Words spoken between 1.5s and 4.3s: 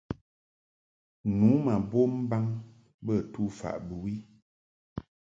ma bom mbaŋ bə tufaʼ bɨwi.